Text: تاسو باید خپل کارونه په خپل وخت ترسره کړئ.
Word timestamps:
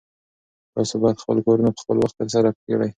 تاسو 0.75 0.93
باید 1.01 1.21
خپل 1.23 1.37
کارونه 1.45 1.69
په 1.73 1.79
خپل 1.83 1.97
وخت 1.99 2.15
ترسره 2.19 2.49
کړئ. 2.65 2.89